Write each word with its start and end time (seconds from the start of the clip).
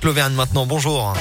France 0.00 0.14
Bleu 0.14 0.34
maintenant. 0.34 0.66
Bonjour. 0.66 1.14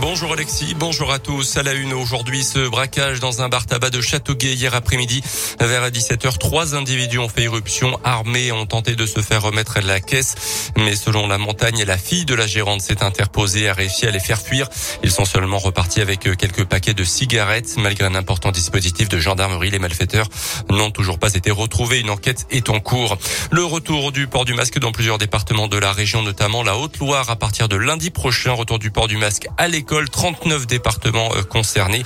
Bonjour 0.00 0.32
Alexis, 0.32 0.74
bonjour 0.76 1.12
à 1.12 1.18
tous. 1.18 1.56
À 1.56 1.62
la 1.62 1.74
une 1.74 1.92
aujourd'hui, 1.92 2.42
ce 2.42 2.68
braquage 2.68 3.20
dans 3.20 3.42
un 3.42 3.48
bar 3.48 3.66
tabac 3.66 3.90
de 3.90 4.00
Châteauguay 4.00 4.54
hier 4.54 4.74
après-midi. 4.74 5.22
Vers 5.60 5.90
17h, 5.90 6.38
trois 6.38 6.74
individus 6.74 7.18
ont 7.18 7.28
fait 7.28 7.44
irruption 7.44 7.98
armés 8.02 8.50
ont 8.52 8.66
tenté 8.66 8.96
de 8.96 9.06
se 9.06 9.20
faire 9.20 9.42
remettre 9.42 9.78
la 9.80 10.00
caisse. 10.00 10.34
Mais 10.76 10.96
selon 10.96 11.28
la 11.28 11.38
montagne, 11.38 11.84
la 11.84 11.98
fille 11.98 12.24
de 12.24 12.34
la 12.34 12.46
gérante 12.46 12.80
s'est 12.80 13.02
interposée, 13.04 13.68
a 13.68 13.74
réussi 13.74 14.06
à 14.06 14.10
les 14.10 14.20
faire 14.20 14.40
fuir. 14.40 14.68
Ils 15.02 15.10
sont 15.10 15.24
seulement 15.24 15.58
repartis 15.58 16.00
avec 16.00 16.20
quelques 16.20 16.64
paquets 16.64 16.94
de 16.94 17.04
cigarettes. 17.04 17.76
Malgré 17.78 18.06
un 18.06 18.14
important 18.14 18.50
dispositif 18.50 19.08
de 19.08 19.18
gendarmerie, 19.18 19.70
les 19.70 19.78
malfaiteurs 19.78 20.28
n'ont 20.70 20.90
toujours 20.90 21.18
pas 21.18 21.34
été 21.34 21.50
retrouvés. 21.50 22.00
Une 22.00 22.10
enquête 22.10 22.46
est 22.50 22.70
en 22.70 22.80
cours. 22.80 23.18
Le 23.50 23.64
retour 23.64 24.10
du 24.10 24.26
port 24.26 24.44
du 24.44 24.54
masque 24.54 24.78
dans 24.78 24.92
plusieurs 24.92 25.18
départements 25.18 25.68
de 25.68 25.78
la 25.78 25.92
région, 25.92 26.22
notamment 26.22 26.62
la 26.62 26.76
Haute-Loire, 26.76 27.30
à 27.30 27.36
partir 27.36 27.68
de 27.68 27.76
lundi 27.76 28.10
prochain. 28.10 28.52
Retour 28.52 28.78
du 28.78 28.90
port 28.90 29.08
du 29.08 29.16
masque 29.16 29.46
à 29.58 29.68
l'école 29.82 30.08
39 30.08 30.68
départements 30.68 31.30
euh, 31.34 31.42
concernés. 31.42 32.04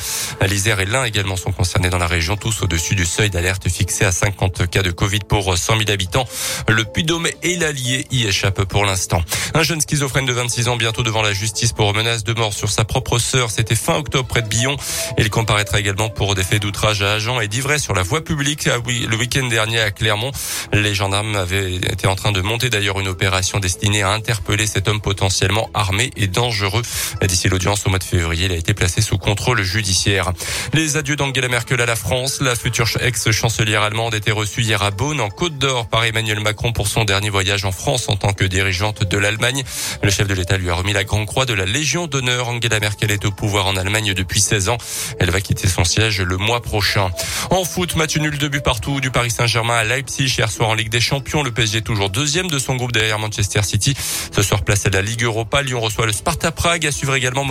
L'Isère 0.48 0.80
et 0.80 0.86
l'Ain 0.86 1.04
également 1.04 1.36
sont 1.36 1.52
concernés 1.52 1.90
dans 1.90 1.98
la 1.98 2.06
région, 2.06 2.34
tous 2.34 2.62
au-dessus 2.62 2.94
du 2.94 3.04
seuil 3.04 3.28
d'alerte 3.28 3.68
fixé 3.68 4.06
à 4.06 4.12
50 4.12 4.70
cas 4.70 4.82
de 4.82 4.90
Covid 4.90 5.18
pour 5.28 5.58
100 5.58 5.76
000 5.80 5.90
habitants. 5.90 6.24
Le 6.68 6.84
Puy-Dôme 6.84 7.28
et 7.42 7.56
l'Allier 7.56 8.06
y 8.10 8.26
échappent 8.26 8.64
pour 8.64 8.86
l'instant. 8.86 9.20
Un 9.52 9.62
jeune 9.62 9.82
schizophrène 9.82 10.24
de 10.24 10.32
26 10.32 10.68
ans 10.68 10.76
bientôt 10.76 11.02
devant 11.02 11.20
la 11.20 11.34
justice 11.34 11.74
pour 11.74 11.92
menace 11.92 12.24
de 12.24 12.32
mort 12.32 12.54
sur 12.54 12.70
sa 12.70 12.84
propre 12.84 13.18
sœur. 13.18 13.50
C'était 13.50 13.74
fin 13.74 13.96
octobre 13.96 14.26
près 14.26 14.40
de 14.40 14.48
Billon. 14.48 14.78
Il 15.18 15.28
comparaîtra 15.28 15.78
également 15.78 16.08
pour 16.08 16.34
des 16.34 16.44
faits 16.44 16.62
d'outrage 16.62 17.02
à 17.02 17.12
agent 17.12 17.42
et 17.42 17.48
d'ivresse 17.48 17.82
sur 17.82 17.94
la 17.94 18.04
voie 18.04 18.24
publique 18.24 18.70
ah 18.72 18.78
le 18.86 19.16
week-end 19.16 19.48
dernier 19.48 19.80
à 19.80 19.90
Clermont. 19.90 20.32
Les 20.72 20.94
gendarmes 20.94 21.36
avaient 21.36 21.74
été 21.74 22.06
en 22.06 22.16
train 22.16 22.32
de 22.32 22.40
monter 22.40 22.70
d'ailleurs 22.70 23.00
une 23.00 23.08
opération 23.08 23.60
destinée 23.60 24.00
à 24.00 24.12
interpeller 24.12 24.66
cet 24.66 24.88
homme 24.88 25.02
potentiellement 25.02 25.68
armé 25.74 26.10
et 26.16 26.26
dangereux. 26.26 26.82
D'ici 27.20 27.48
au 27.66 27.90
mois 27.90 27.98
de 27.98 28.04
février. 28.04 28.46
Il 28.46 28.52
a 28.52 28.56
été 28.56 28.74
placé 28.74 29.02
sous 29.02 29.18
contrôle 29.18 29.60
judiciaire. 29.62 30.32
Les 30.72 30.96
adieux 30.96 31.16
d'Angela 31.16 31.48
Merkel 31.48 31.80
à 31.80 31.86
la 31.86 31.96
France. 31.96 32.40
La 32.40 32.54
future 32.54 32.86
ex-chancelière 33.00 33.82
allemande 33.82 34.14
était 34.14 34.30
reçue 34.30 34.62
hier 34.62 34.82
à 34.82 34.92
Beaune, 34.92 35.20
en 35.20 35.30
Côte 35.30 35.58
d'Or, 35.58 35.88
par 35.88 36.04
Emmanuel 36.04 36.38
Macron 36.38 36.72
pour 36.72 36.86
son 36.86 37.04
dernier 37.04 37.28
voyage 37.28 37.64
en 37.64 37.72
France 37.72 38.08
en 38.08 38.14
tant 38.16 38.32
que 38.32 38.44
dirigeante 38.44 39.02
de 39.02 39.18
l'Allemagne. 39.18 39.64
Le 40.02 40.10
chef 40.10 40.28
de 40.28 40.34
l'État 40.34 40.58
lui 40.58 40.70
a 40.70 40.74
remis 40.74 40.92
la 40.92 41.02
Grande 41.02 41.26
Croix 41.26 41.44
de 41.44 41.54
la 41.54 41.64
Légion 41.64 42.06
d'honneur. 42.06 42.48
Angela 42.48 42.78
Merkel 42.78 43.10
est 43.10 43.24
au 43.24 43.32
pouvoir 43.32 43.66
en 43.66 43.76
Allemagne 43.76 44.14
depuis 44.14 44.40
16 44.40 44.68
ans. 44.68 44.78
Elle 45.18 45.30
va 45.30 45.40
quitter 45.40 45.66
son 45.66 45.82
siège 45.82 46.20
le 46.20 46.36
mois 46.36 46.62
prochain. 46.62 47.10
En 47.50 47.64
foot, 47.64 47.96
match 47.96 48.16
nul 48.16 48.38
de 48.38 48.46
but 48.46 48.62
partout 48.62 49.00
du 49.00 49.10
Paris 49.10 49.32
Saint-Germain 49.32 49.74
à 49.74 49.84
Leipzig 49.84 50.32
hier 50.38 50.50
soir 50.50 50.68
en 50.68 50.74
Ligue 50.74 50.90
des 50.90 51.00
Champions. 51.00 51.42
Le 51.42 51.50
PSG 51.50 51.78
est 51.78 51.80
toujours 51.80 52.10
deuxième 52.10 52.48
de 52.48 52.60
son 52.60 52.76
groupe 52.76 52.92
derrière 52.92 53.18
Manchester 53.18 53.62
City. 53.64 53.94
Ce 54.30 54.42
soir 54.42 54.62
placé 54.62 54.88
de 54.88 54.94
la 54.94 55.02
Ligue 55.02 55.24
Europa, 55.24 55.62
Lyon 55.62 55.80
reçoit 55.80 56.06
le 56.06 56.12
Sparta 56.12 56.52
Prague. 56.52 56.86
À 56.86 56.92
suivre 56.92 57.16
également 57.16 57.44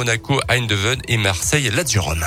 Eindhoven 0.48 1.02
et 1.08 1.18
Marseille, 1.18 1.70
Rome. 2.00 2.26